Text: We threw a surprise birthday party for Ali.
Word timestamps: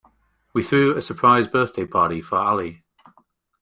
We 0.53 0.63
threw 0.63 0.95
a 0.97 1.01
surprise 1.03 1.45
birthday 1.45 1.85
party 1.85 2.23
for 2.23 2.37
Ali. 2.39 2.81